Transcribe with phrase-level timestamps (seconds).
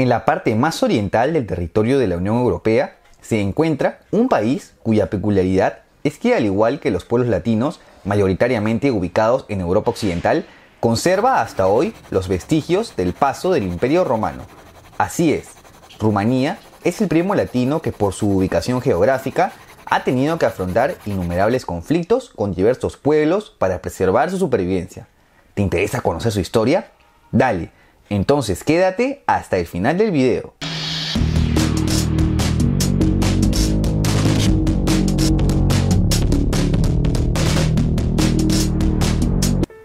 [0.00, 4.72] En la parte más oriental del territorio de la Unión Europea se encuentra un país
[4.82, 10.46] cuya peculiaridad es que al igual que los pueblos latinos, mayoritariamente ubicados en Europa Occidental,
[10.80, 14.44] conserva hasta hoy los vestigios del paso del Imperio Romano.
[14.96, 15.48] Así es,
[15.98, 19.52] Rumanía es el primo latino que por su ubicación geográfica
[19.84, 25.08] ha tenido que afrontar innumerables conflictos con diversos pueblos para preservar su supervivencia.
[25.52, 26.90] ¿Te interesa conocer su historia?
[27.32, 27.70] Dale,
[28.10, 30.52] entonces quédate hasta el final del video.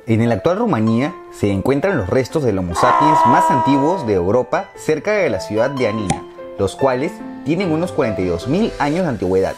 [0.08, 4.70] En el actual Rumanía se encuentran los restos del Homo sapiens más antiguos de Europa
[4.76, 6.24] cerca de la ciudad de Anina,
[6.60, 7.12] los cuales
[7.44, 9.56] tienen unos 42.000 años de antigüedad.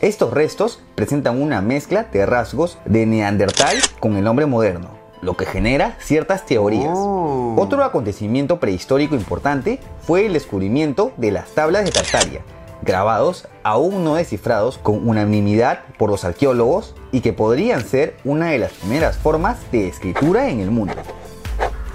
[0.00, 5.46] Estos restos presentan una mezcla de rasgos de Neandertal con el hombre moderno, lo que
[5.46, 6.92] genera ciertas teorías.
[6.94, 7.54] Oh.
[7.56, 12.42] Otro acontecimiento prehistórico importante fue el descubrimiento de las tablas de Tartaria,
[12.82, 18.58] grabados aún no descifrados con unanimidad por los arqueólogos y que podrían ser una de
[18.58, 20.94] las primeras formas de escritura en el mundo.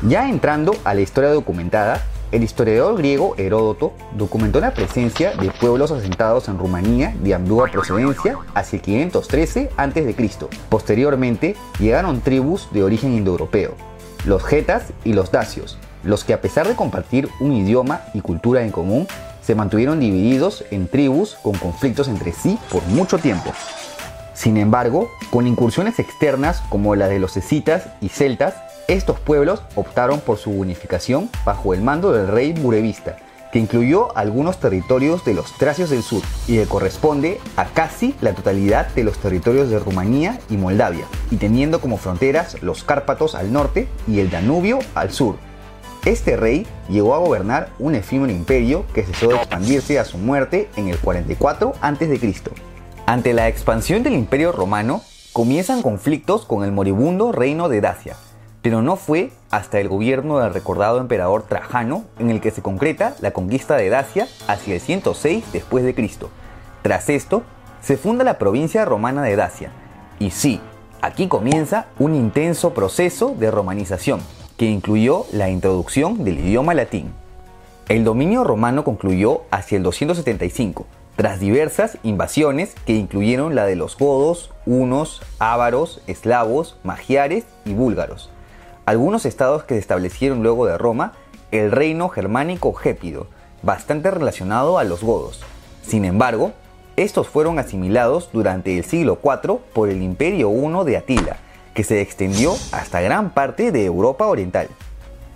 [0.04, 5.92] Ya entrando a la historia documentada, el historiador griego Heródoto documentó la presencia de pueblos
[5.92, 10.16] asentados en Rumanía de ambigua procedencia hacia 513 a.C.
[10.70, 13.76] Posteriormente llegaron tribus de origen indoeuropeo,
[14.26, 18.62] los getas y los dacios, los que a pesar de compartir un idioma y cultura
[18.62, 19.08] en común,
[19.42, 23.54] se mantuvieron divididos en tribus con conflictos entre sí por mucho tiempo.
[24.34, 28.54] Sin embargo, con incursiones externas como la de los escitas y celtas,
[28.88, 33.18] estos pueblos optaron por su unificación bajo el mando del rey Burevista,
[33.52, 38.34] que incluyó algunos territorios de los Tracios del sur y que corresponde a casi la
[38.34, 43.52] totalidad de los territorios de Rumanía y Moldavia, y teniendo como fronteras los Cárpatos al
[43.52, 45.36] norte y el Danubio al sur,
[46.06, 50.70] este rey llegó a gobernar un efímero imperio que cesó de expandirse a su muerte
[50.78, 52.34] en el 44 a.C.
[53.06, 55.02] Ante la expansión del imperio romano,
[55.34, 58.16] comienzan conflictos con el moribundo reino de Dacia,
[58.62, 63.16] pero no fue hasta el gobierno del recordado emperador Trajano en el que se concreta
[63.22, 66.30] la conquista de Dacia hacia el 106 después de Cristo.
[66.82, 67.44] Tras esto,
[67.82, 69.72] se funda la provincia romana de Dacia.
[70.20, 70.60] Y sí,
[71.02, 74.20] aquí comienza un intenso proceso de romanización,
[74.58, 77.14] que incluyó la introducción del idioma latín.
[77.88, 80.86] El dominio romano concluyó hacia el 275,
[81.16, 88.30] tras diversas invasiones que incluyeron la de los godos, hunos, ávaros, eslavos, magiares y búlgaros.
[88.88, 91.12] Algunos estados que se establecieron luego de Roma,
[91.52, 93.28] el reino germánico gépido,
[93.62, 95.42] bastante relacionado a los godos.
[95.86, 96.54] Sin embargo,
[96.96, 101.36] estos fueron asimilados durante el siglo IV por el Imperio I de Atila,
[101.74, 104.70] que se extendió hasta gran parte de Europa Oriental.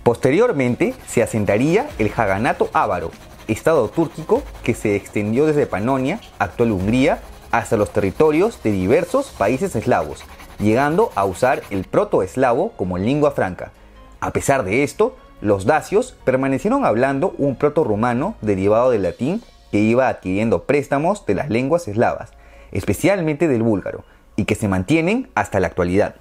[0.02, 3.10] Posteriormente se asentaría el Haganato Ávaro,
[3.48, 7.20] estado túrquico que se extendió desde Panonia, actual Hungría,
[7.50, 10.24] hasta los territorios de diversos países eslavos,
[10.62, 13.72] llegando a usar el proto-eslavo como lengua franca.
[14.20, 20.08] A pesar de esto, los dacios permanecieron hablando un proto-rumano derivado del latín que iba
[20.08, 22.32] adquiriendo préstamos de las lenguas eslavas,
[22.70, 24.04] especialmente del búlgaro,
[24.36, 26.14] y que se mantienen hasta la actualidad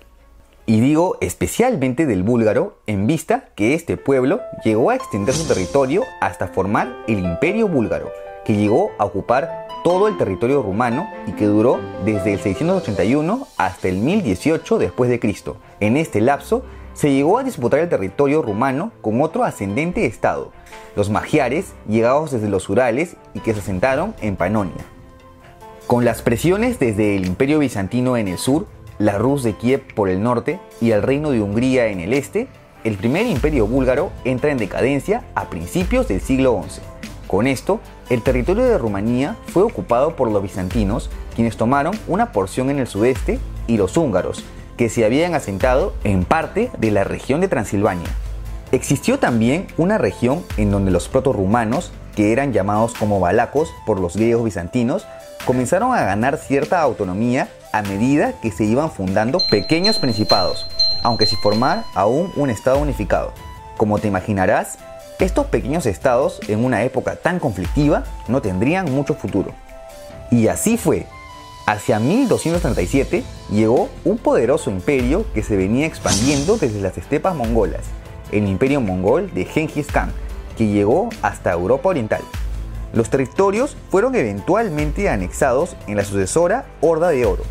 [0.66, 6.04] y digo especialmente del búlgaro en vista que este pueblo llegó a extender su territorio
[6.22, 8.12] hasta formar el imperio búlgaro,
[8.46, 13.88] que llegó a ocupar todo el territorio rumano y que duró desde el 681 hasta
[13.88, 15.58] el 1018 después de Cristo.
[15.80, 20.52] En este lapso se llegó a disputar el territorio rumano con otro ascendente estado,
[20.96, 24.86] los magiares llegados desde los Urales y que se asentaron en Panonia.
[25.88, 28.68] Con las presiones desde el imperio bizantino en el sur,
[28.98, 32.48] la Rus de Kiev por el norte y el Reino de Hungría en el este,
[32.84, 36.82] el primer imperio búlgaro entra en decadencia a principios del siglo XI.
[37.28, 37.80] Con esto,
[38.12, 42.88] el territorio de Rumanía fue ocupado por los bizantinos, quienes tomaron una porción en el
[42.88, 44.44] sudeste, y los húngaros,
[44.76, 48.10] que se habían asentado en parte de la región de Transilvania.
[48.74, 54.18] Existió también una región en donde los proto-rumanos, que eran llamados como balacos por los
[54.18, 55.06] griegos bizantinos,
[55.46, 60.68] comenzaron a ganar cierta autonomía a medida que se iban fundando pequeños principados,
[61.02, 63.32] aunque sin formar aún un estado unificado.
[63.78, 64.80] Como te imaginarás,
[65.22, 69.54] estos pequeños estados en una época tan conflictiva no tendrían mucho futuro.
[70.32, 71.06] Y así fue.
[71.68, 77.84] Hacia 1237 llegó un poderoso imperio que se venía expandiendo desde las estepas mongolas,
[78.32, 80.12] el imperio mongol de Genghis Khan,
[80.58, 82.22] que llegó hasta Europa Oriental.
[82.94, 87.44] Los territorios fueron eventualmente anexados en la sucesora Horda de Oro,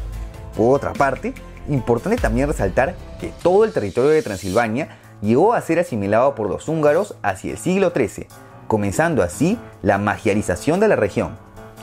[0.57, 1.33] por otra parte,
[1.69, 4.89] importante también resaltar que todo el territorio de Transilvania
[5.23, 8.27] llegó a ser asimilado por los húngaros hacia el siglo XIII.
[8.67, 11.37] comenzando así la magiarización de la región.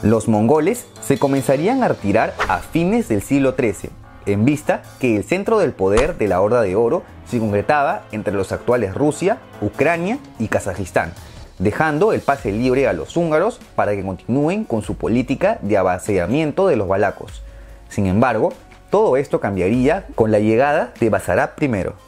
[0.03, 3.89] Los mongoles se comenzarían a retirar a fines del siglo XIII,
[4.25, 8.33] en vista que el centro del poder de la Horda de Oro se concretaba entre
[8.33, 11.13] los actuales Rusia, Ucrania y Kazajistán,
[11.59, 16.67] dejando el pase libre a los húngaros para que continúen con su política de avasalamiento
[16.67, 17.41] de los balacos.
[17.89, 18.53] Sin embargo,
[18.89, 22.06] todo esto cambiaría con la llegada de Basarab I.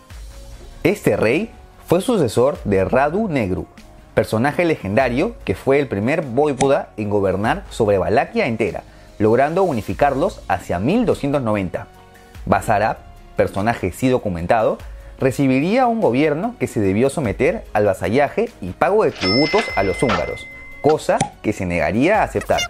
[0.84, 1.52] Este rey
[1.86, 3.68] fue sucesor de Radu Negru,
[4.14, 8.84] personaje legendario que fue el primer voivoda en gobernar sobre Valaquia entera,
[9.18, 11.88] logrando unificarlos hacia 1290.
[12.46, 12.96] Basarab,
[13.36, 14.78] personaje sí documentado,
[15.20, 20.02] recibiría un gobierno que se debió someter al vasallaje y pago de tributos a los
[20.02, 20.48] húngaros,
[20.82, 22.62] cosa que se negaría a aceptar.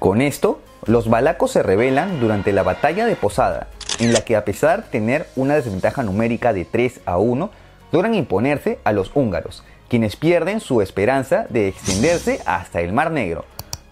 [0.00, 4.44] Con esto, los balacos se rebelan durante la batalla de Posada, en la que a
[4.44, 7.50] pesar de tener una desventaja numérica de 3 a 1,
[7.92, 13.44] logran imponerse a los húngaros, quienes pierden su esperanza de extenderse hasta el Mar Negro.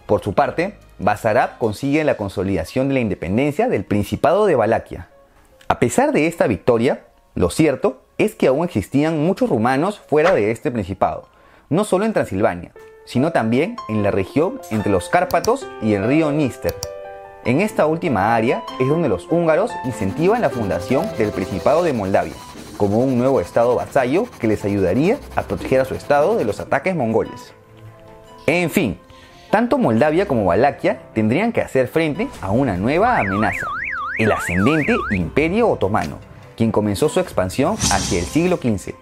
[0.07, 5.09] Por su parte, Basarab consigue la consolidación de la independencia del Principado de Valaquia.
[5.69, 7.05] A pesar de esta victoria,
[7.35, 11.29] lo cierto es que aún existían muchos rumanos fuera de este principado,
[11.69, 12.73] no solo en Transilvania,
[13.07, 16.75] sino también en la región entre los Cárpatos y el río Níster.
[17.45, 22.33] En esta última área es donde los húngaros incentivan la fundación del Principado de Moldavia,
[22.79, 26.59] como un nuevo estado vasallo que les ayudaría a proteger a su estado de los
[26.59, 27.53] ataques mongoles.
[28.47, 28.99] En fin,
[29.51, 33.67] tanto Moldavia como Valaquia tendrían que hacer frente a una nueva amenaza,
[34.19, 36.21] el ascendente Imperio Otomano,
[36.57, 38.95] quien comenzó su expansión hacia el siglo XV.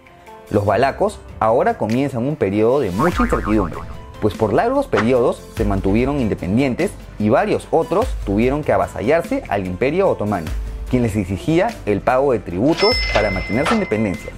[0.51, 3.77] Los balacos ahora comienzan un periodo de mucha incertidumbre,
[4.23, 10.09] pues por largos periodos se mantuvieron independientes y varios otros tuvieron que avasallarse al Imperio
[10.09, 10.51] Otomano
[10.93, 14.31] quien les exigía el pago de tributos para mantener su independencia.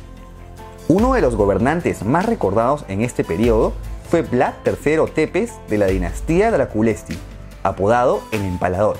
[0.87, 3.73] Uno de los gobernantes más recordados en este periodo
[4.09, 7.19] fue Vlad III Tepes de la dinastía Draculesti,
[7.65, 8.99] apodado el Empalador.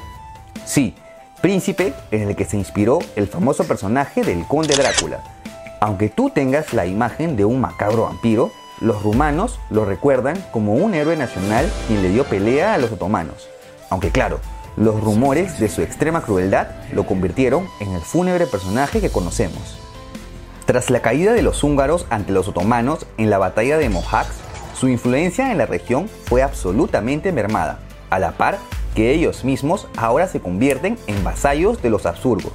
[0.65, 0.97] Sí,
[1.43, 5.23] príncipe en el que se inspiró el famoso personaje del conde Drácula.
[5.81, 8.51] Aunque tú tengas la imagen de un macabro vampiro,
[8.81, 13.49] los rumanos lo recuerdan como un héroe nacional quien le dio pelea a los otomanos.
[13.91, 14.41] Aunque claro,
[14.77, 19.79] los rumores de su extrema crueldad lo convirtieron en el fúnebre personaje que conocemos.
[20.67, 24.35] Tras la caída de los húngaros ante los otomanos en la batalla de Mohacs,
[24.75, 27.79] su influencia en la región fue absolutamente mermada,
[28.11, 28.59] a la par
[28.95, 32.51] que ellos mismos ahora se convierten en vasallos de los Habsburgo.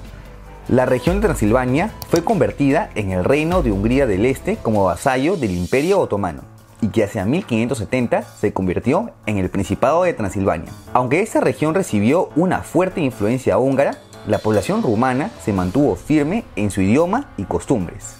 [0.69, 5.35] La región de Transilvania fue convertida en el reino de Hungría del Este como vasallo
[5.35, 6.43] del Imperio Otomano
[6.79, 10.71] y que hacia 1570 se convirtió en el Principado de Transilvania.
[10.93, 16.69] Aunque esta región recibió una fuerte influencia húngara, la población rumana se mantuvo firme en
[16.69, 18.17] su idioma y costumbres.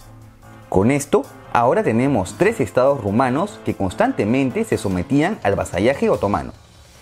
[0.69, 6.54] Con esto, ahora tenemos tres estados rumanos que constantemente se sometían al vasallaje otomano.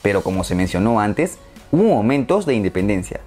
[0.01, 1.37] Pero como se mencionó antes,
[1.71, 3.21] hubo momentos de independencia.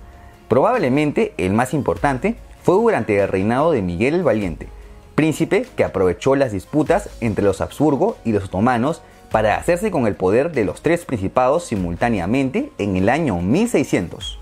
[0.50, 4.66] Probablemente el más importante fue durante el reinado de Miguel el Valiente,
[5.14, 9.00] príncipe que aprovechó las disputas entre los Habsburgo y los otomanos
[9.30, 14.40] para hacerse con el poder de los tres principados simultáneamente en el año 1600.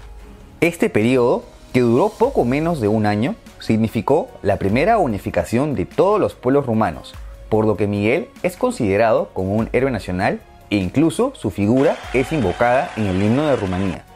[0.63, 6.19] Este periodo, que duró poco menos de un año, significó la primera unificación de todos
[6.19, 7.15] los pueblos rumanos,
[7.51, 12.33] por lo que Miguel es considerado como un héroe nacional e incluso su figura es
[12.33, 14.07] invocada en el himno de Rumanía.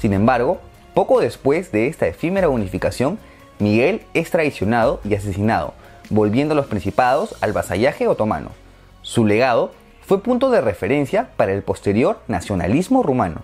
[0.00, 0.58] Sin embargo,
[0.94, 3.18] poco después de esta efímera unificación,
[3.58, 5.74] Miguel es traicionado y asesinado,
[6.10, 8.50] volviendo a los principados al vasallaje otomano.
[9.02, 9.72] Su legado
[10.02, 13.42] fue punto de referencia para el posterior nacionalismo rumano.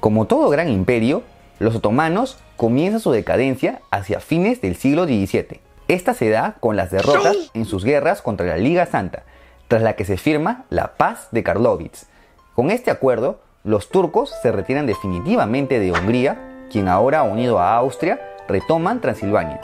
[0.00, 1.22] Como todo gran imperio,
[1.58, 5.60] los otomanos comienzan su decadencia hacia fines del siglo XVII.
[5.88, 9.24] Esta se da con las derrotas en sus guerras contra la Liga Santa,
[9.68, 12.06] tras la que se firma la Paz de Karlovitz.
[12.54, 18.20] Con este acuerdo, los turcos se retiran definitivamente de Hungría, quien ahora unido a Austria
[18.48, 19.60] retoman Transilvania.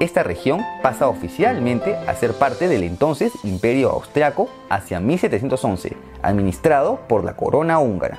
[0.00, 7.24] Esta región pasa oficialmente a ser parte del entonces Imperio Austriaco hacia 1711, administrado por
[7.24, 8.18] la corona húngara.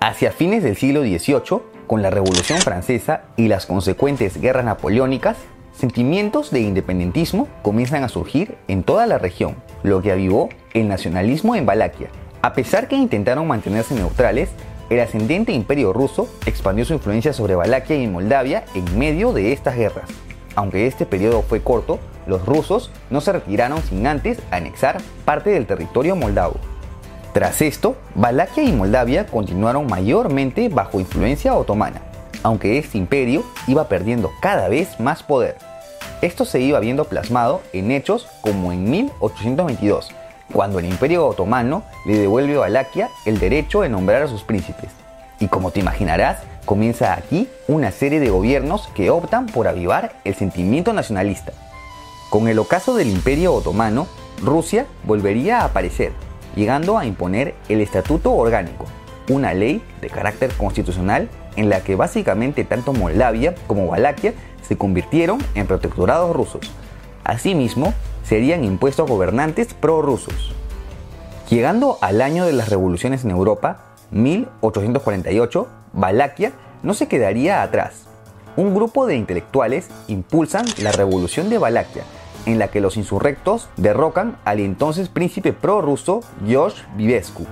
[0.00, 5.38] Hacia fines del siglo XVIII, con la Revolución Francesa y las consecuentes guerras napoleónicas,
[5.72, 11.56] sentimientos de independentismo comienzan a surgir en toda la región, lo que avivó el nacionalismo
[11.56, 12.08] en Valaquia.
[12.42, 14.50] A pesar que intentaron mantenerse neutrales,
[14.94, 19.76] el ascendente imperio ruso expandió su influencia sobre Valaquia y Moldavia en medio de estas
[19.76, 20.08] guerras.
[20.54, 25.66] Aunque este periodo fue corto, los rusos no se retiraron sin antes anexar parte del
[25.66, 26.56] territorio moldavo.
[27.32, 32.02] Tras esto, Valaquia y Moldavia continuaron mayormente bajo influencia otomana,
[32.42, 35.56] aunque este imperio iba perdiendo cada vez más poder.
[36.20, 40.12] Esto se iba viendo plasmado en hechos como en 1822,
[40.52, 44.90] cuando el Imperio Otomano le devuelve a Valaquia el derecho de nombrar a sus príncipes.
[45.40, 50.34] Y como te imaginarás, comienza aquí una serie de gobiernos que optan por avivar el
[50.34, 51.52] sentimiento nacionalista.
[52.30, 54.06] Con el ocaso del Imperio Otomano,
[54.40, 56.12] Rusia volvería a aparecer,
[56.54, 58.86] llegando a imponer el Estatuto Orgánico,
[59.28, 65.38] una ley de carácter constitucional en la que básicamente tanto Moldavia como Valaquia se convirtieron
[65.54, 66.70] en protectorados rusos.
[67.24, 67.92] Asimismo,
[68.22, 70.54] serían impuestos gobernantes prorrusos.
[71.48, 76.52] Llegando al año de las revoluciones en Europa, 1848, Valaquia
[76.82, 78.06] no se quedaría atrás.
[78.56, 82.04] Un grupo de intelectuales impulsan la revolución de Valaquia,
[82.46, 87.46] en la que los insurrectos derrocan al entonces príncipe prorruso George Vivescu.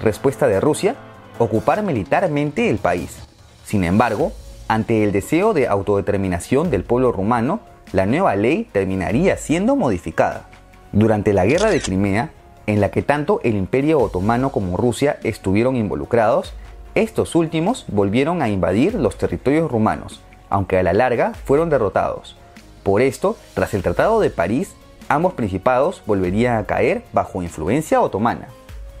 [0.00, 0.96] Respuesta de Rusia,
[1.38, 3.18] ocupar militarmente el país.
[3.64, 4.32] Sin embargo,
[4.68, 7.60] ante el deseo de autodeterminación del pueblo rumano,
[7.92, 10.48] la nueva ley terminaría siendo modificada.
[10.92, 12.30] Durante la guerra de Crimea,
[12.66, 16.54] en la que tanto el Imperio Otomano como Rusia estuvieron involucrados,
[16.94, 22.36] estos últimos volvieron a invadir los territorios rumanos, aunque a la larga fueron derrotados.
[22.82, 24.74] Por esto, tras el Tratado de París,
[25.08, 28.48] ambos principados volverían a caer bajo influencia otomana.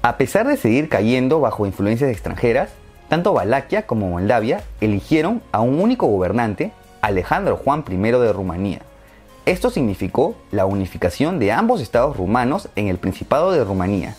[0.00, 2.70] A pesar de seguir cayendo bajo influencias extranjeras,
[3.08, 8.80] tanto Valaquia como Moldavia eligieron a un único gobernante, Alejandro Juan I de Rumanía.
[9.46, 14.14] Esto significó la unificación de ambos estados rumanos en el Principado de Rumanía.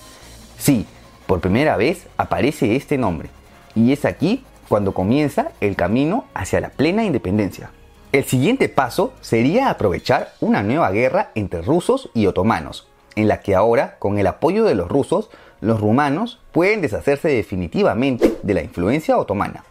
[0.57, 0.87] Sí,
[1.27, 3.29] por primera vez aparece este nombre,
[3.75, 7.71] y es aquí cuando comienza el camino hacia la plena independencia.
[8.11, 13.53] El siguiente paso sería aprovechar una nueva guerra entre rusos y otomanos, en la que
[13.53, 15.29] ahora, con el apoyo de los rusos,
[15.61, 19.63] los rumanos pueden deshacerse definitivamente de la influencia otomana.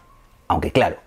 [0.47, 0.97] Aunque claro,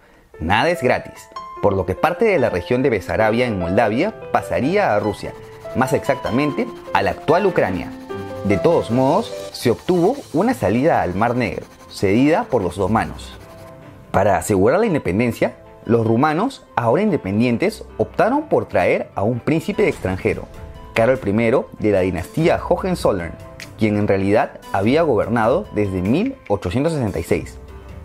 [0.40, 1.26] nada es gratis,
[1.62, 5.33] por lo que parte de la región de Besarabia en Moldavia pasaría a Rusia,
[5.76, 7.90] más exactamente a la actual Ucrania.
[8.45, 13.38] De todos modos, se obtuvo una salida al Mar Negro, cedida por los otomanos.
[14.11, 15.54] Para asegurar la independencia,
[15.85, 20.49] los rumanos, ahora independientes, optaron por traer a un príncipe extranjero,
[20.95, 21.33] Carol I
[21.78, 23.35] de la dinastía Hohenzollern,
[23.78, 27.57] quien en realidad había gobernado desde 1866.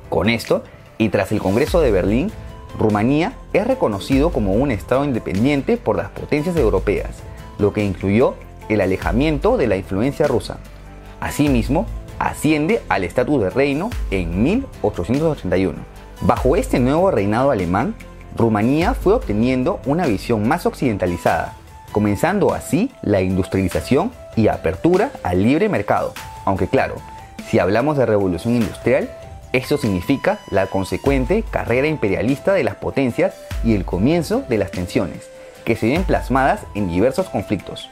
[0.09, 0.63] Con esto,
[0.99, 2.31] y tras el Congreso de Berlín,
[2.77, 7.09] Rumanía es reconocido como un Estado independiente por las potencias europeas,
[7.57, 8.35] lo que incluyó
[8.69, 10.57] el alejamiento de la influencia rusa.
[11.19, 11.87] Asimismo,
[12.19, 15.79] asciende al estatus de reino en 1881.
[16.21, 17.95] Bajo este nuevo reinado alemán,
[18.35, 21.53] Rumanía fue obteniendo una visión más occidentalizada,
[21.91, 26.13] comenzando así la industrialización y apertura al libre mercado.
[26.45, 26.95] Aunque claro,
[27.49, 29.09] si hablamos de revolución industrial,
[29.53, 35.29] esto significa la consecuente carrera imperialista de las potencias y el comienzo de las tensiones,
[35.63, 37.89] que se ven plasmadas en diversos conflictos.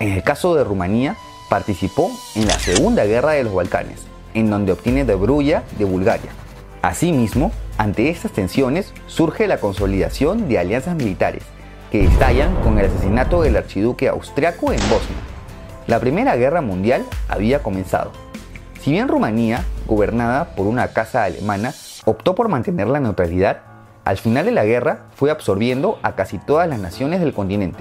[0.00, 1.16] En el caso de Rumanía,
[1.48, 6.30] participó en la Segunda Guerra de los Balcanes, en donde obtiene Dobruya de Bulgaria.
[6.82, 11.42] Asimismo, ante estas tensiones surge la consolidación de alianzas militares,
[11.92, 15.18] que estallan con el asesinato del archiduque austriaco en Bosnia.
[15.86, 18.23] La Primera Guerra Mundial había comenzado.
[18.84, 21.72] Si bien Rumanía, gobernada por una casa alemana,
[22.04, 23.62] optó por mantener la neutralidad,
[24.04, 27.78] al final de la guerra fue absorbiendo a casi todas las naciones del continente.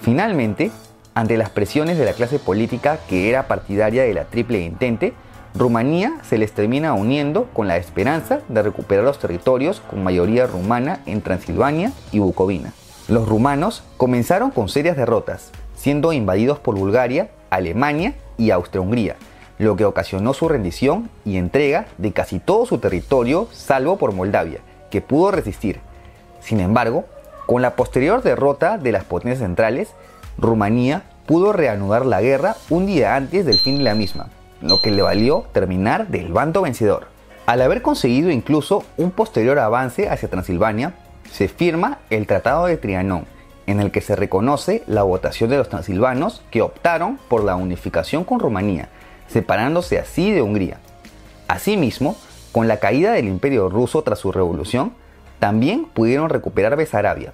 [0.00, 0.70] Finalmente,
[1.14, 5.12] ante las presiones de la clase política que era partidaria de la Triple Entente,
[5.54, 11.00] Rumanía se les termina uniendo con la esperanza de recuperar los territorios con mayoría rumana
[11.04, 12.72] en Transilvania y Bucovina.
[13.06, 19.16] Los rumanos comenzaron con serias derrotas, siendo invadidos por Bulgaria, Alemania y Austria-Hungría,
[19.58, 24.60] lo que ocasionó su rendición y entrega de casi todo su territorio salvo por Moldavia,
[24.90, 25.80] que pudo resistir.
[26.40, 27.04] Sin embargo,
[27.46, 29.90] con la posterior derrota de las potencias centrales,
[30.38, 34.28] Rumanía pudo reanudar la guerra un día antes del fin de la misma,
[34.60, 37.06] lo que le valió terminar del bando vencedor.
[37.46, 40.94] Al haber conseguido incluso un posterior avance hacia Transilvania,
[41.30, 43.26] se firma el Tratado de Trianón,
[43.66, 48.24] en el que se reconoce la votación de los transilvanos que optaron por la unificación
[48.24, 48.88] con Rumanía,
[49.32, 50.78] separándose así de Hungría.
[51.48, 52.16] Asimismo,
[52.52, 54.92] con la caída del imperio ruso tras su revolución,
[55.38, 57.32] también pudieron recuperar Besarabia.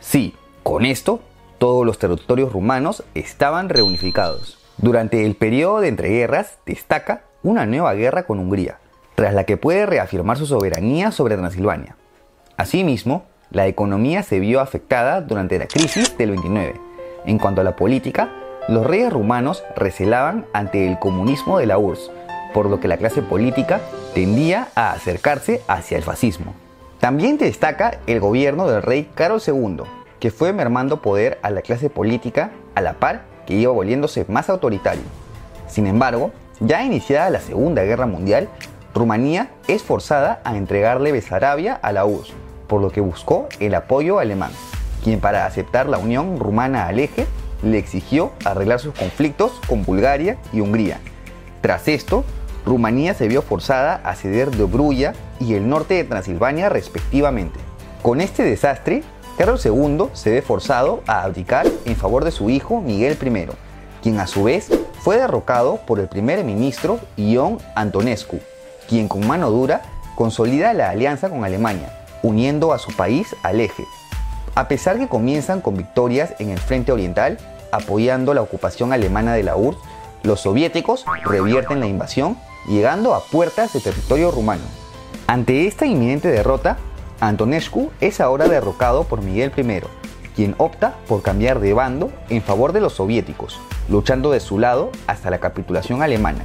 [0.00, 1.20] Sí, con esto,
[1.58, 4.58] todos los territorios rumanos estaban reunificados.
[4.76, 8.78] Durante el periodo de entreguerras destaca una nueva guerra con Hungría,
[9.16, 11.96] tras la que puede reafirmar su soberanía sobre Transilvania.
[12.56, 16.74] Asimismo, la economía se vio afectada durante la crisis del 29.
[17.24, 18.30] En cuanto a la política,
[18.68, 22.10] los reyes rumanos recelaban ante el comunismo de la URSS,
[22.52, 23.80] por lo que la clase política
[24.14, 26.54] tendía a acercarse hacia el fascismo.
[27.00, 29.82] También destaca el gobierno del rey Carlos II,
[30.20, 34.50] que fue mermando poder a la clase política a la par que iba volviéndose más
[34.50, 35.04] autoritario.
[35.66, 38.48] Sin embargo, ya iniciada la Segunda Guerra Mundial,
[38.94, 42.34] Rumanía es forzada a entregarle Besarabia a la URSS,
[42.66, 44.50] por lo que buscó el apoyo alemán,
[45.02, 47.26] quien para aceptar la unión rumana al eje
[47.62, 51.00] le exigió arreglar sus conflictos con Bulgaria y Hungría.
[51.60, 52.24] Tras esto,
[52.64, 57.58] Rumanía se vio forzada a ceder Dobruya y el norte de Transilvania respectivamente.
[58.02, 59.02] Con este desastre,
[59.38, 63.46] Carlos II se ve forzado a abdicar en favor de su hijo Miguel I,
[64.02, 64.68] quien a su vez
[65.00, 68.40] fue derrocado por el primer ministro Ion Antonescu,
[68.88, 69.82] quien con mano dura
[70.14, 73.84] consolida la alianza con Alemania, uniendo a su país al eje.
[74.54, 77.38] A pesar que comienzan con victorias en el frente oriental,
[77.72, 79.78] apoyando la ocupación alemana de la URSS,
[80.22, 82.36] los soviéticos revierten la invasión,
[82.66, 84.64] llegando a puertas de territorio rumano.
[85.26, 86.76] Ante esta inminente derrota,
[87.20, 89.82] Antonescu es ahora derrocado por Miguel I,
[90.34, 94.90] quien opta por cambiar de bando en favor de los soviéticos, luchando de su lado
[95.06, 96.44] hasta la capitulación alemana.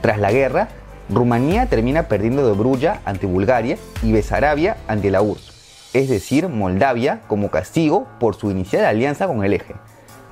[0.00, 0.68] Tras la guerra,
[1.10, 5.47] Rumanía termina perdiendo de Brulla ante Bulgaria y Besarabia ante la URSS,
[5.98, 9.74] es decir, Moldavia como castigo por su inicial alianza con el eje.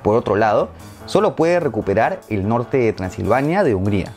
[0.01, 0.69] Por otro lado,
[1.05, 4.13] solo puede recuperar el norte de Transilvania de Hungría.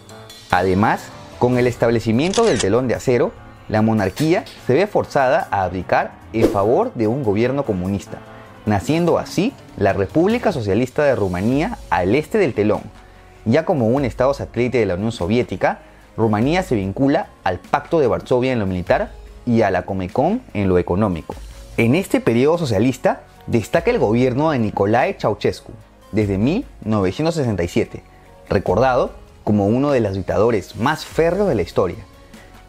[0.52, 1.08] Además,
[1.40, 3.32] con el establecimiento del telón de acero,
[3.68, 8.18] la monarquía se ve forzada a abdicar en favor de un gobierno comunista,
[8.64, 12.82] naciendo así la República Socialista de Rumanía al este del telón.
[13.44, 15.80] Ya como un estado satélite de la Unión Soviética,
[16.16, 19.10] Rumanía se vincula al Pacto de Varsovia en lo militar
[19.50, 21.34] y a la Comecon en lo económico.
[21.76, 25.72] En este periodo socialista destaca el gobierno de Nicolae Ceausescu
[26.12, 28.02] desde 1967,
[28.48, 29.10] recordado
[29.42, 31.98] como uno de los dictadores más férreos de la historia.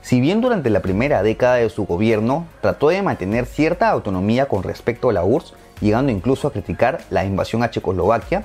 [0.02, 4.64] Si bien durante la primera década de su gobierno trató de mantener cierta autonomía con
[4.64, 8.44] respecto a la URSS, llegando incluso a criticar la invasión a Checoslovaquia,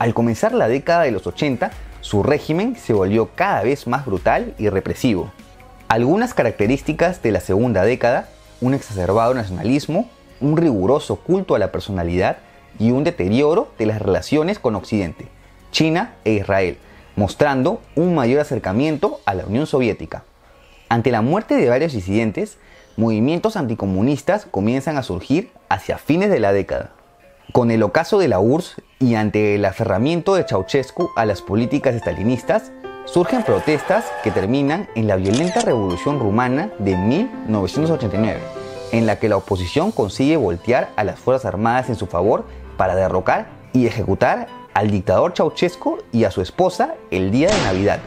[0.00, 1.70] al comenzar la década de los 80,
[2.00, 5.30] su régimen se volvió cada vez más brutal y represivo.
[5.88, 8.28] Algunas características de la segunda década,
[8.60, 12.38] un exacerbado nacionalismo, un riguroso culto a la personalidad
[12.80, 15.28] y un deterioro de las relaciones con Occidente,
[15.70, 16.78] China e Israel,
[17.14, 20.24] mostrando un mayor acercamiento a la Unión Soviética.
[20.88, 22.58] Ante la muerte de varios disidentes,
[22.96, 26.90] movimientos anticomunistas comienzan a surgir hacia fines de la década.
[27.52, 31.94] Con el ocaso de la URSS y ante el aferramiento de Ceausescu a las políticas
[31.94, 32.72] estalinistas,
[33.06, 38.40] surgen protestas que terminan en la violenta revolución rumana de 1989,
[38.92, 42.44] en la que la oposición consigue voltear a las Fuerzas Armadas en su favor
[42.76, 48.00] para derrocar y ejecutar al dictador Ceausescu y a su esposa el día de Navidad.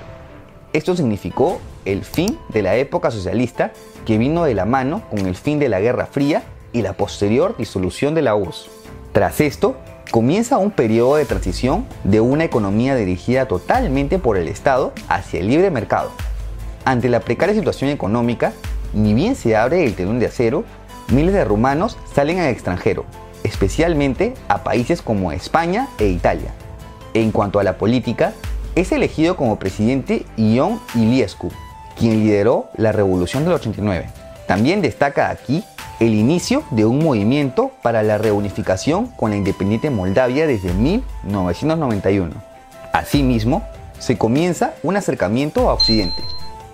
[0.74, 3.72] Esto significó el fin de la época socialista
[4.06, 7.58] que vino de la mano con el fin de la Guerra Fría y la posterior
[7.58, 8.70] disolución de la URSS.
[9.14, 9.76] Tras esto,
[10.12, 15.48] comienza un periodo de transición de una economía dirigida totalmente por el Estado hacia el
[15.48, 16.12] libre mercado.
[16.86, 18.54] Ante la precaria situación económica,
[18.94, 20.64] ni bien se abre el telón de acero,
[21.10, 23.06] miles de rumanos salen al extranjero,
[23.44, 26.54] especialmente a países como España e Italia.
[27.14, 28.34] En cuanto a la política,
[28.76, 31.52] es elegido como presidente Ion Iliescu,
[31.98, 34.10] quien lideró la Revolución del 89.
[34.48, 35.64] También destaca aquí
[36.00, 42.36] el inicio de un movimiento para la reunificación con la independiente Moldavia desde 1991.
[42.94, 43.64] Asimismo,
[44.00, 46.24] se comienza un acercamiento a Occidente.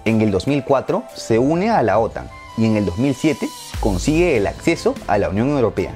[0.06, 4.94] En el 2004 se une a la OTAN y en el 2007 consigue el acceso
[5.08, 5.94] a la Unión Europea.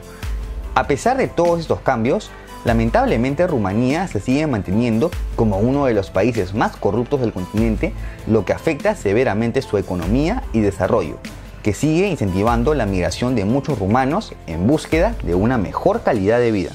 [0.73, 2.31] A pesar de todos estos cambios,
[2.65, 7.93] lamentablemente Rumanía se sigue manteniendo como uno de los países más corruptos del continente,
[8.25, 11.17] lo que afecta severamente su economía y desarrollo,
[11.63, 16.51] que sigue incentivando la migración de muchos rumanos en búsqueda de una mejor calidad de
[16.51, 16.71] vida.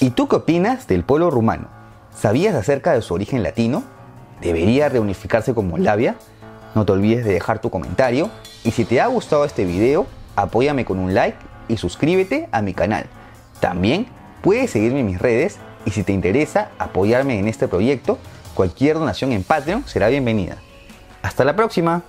[0.00, 1.68] ¿Y tú qué opinas del pueblo rumano?
[2.16, 3.82] ¿Sabías acerca de su origen latino?
[4.40, 6.16] ¿Debería reunificarse con Moldavia?
[6.74, 8.30] No te olvides de dejar tu comentario
[8.64, 11.38] y si te ha gustado este video, apóyame con un like
[11.68, 13.06] y suscríbete a mi canal.
[13.58, 14.06] También
[14.42, 18.18] puedes seguirme en mis redes y si te interesa apoyarme en este proyecto,
[18.54, 20.56] cualquier donación en Patreon será bienvenida.
[21.22, 22.02] Hasta la próxima.